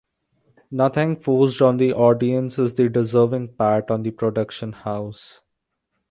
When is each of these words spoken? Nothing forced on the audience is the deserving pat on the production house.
Nothing 0.71 1.15
forced 1.15 1.61
on 1.61 1.77
the 1.77 1.93
audience 1.93 2.57
is 2.57 2.73
the 2.73 2.89
deserving 2.89 3.53
pat 3.53 3.91
on 3.91 4.01
the 4.01 4.09
production 4.09 4.73
house. 4.73 5.41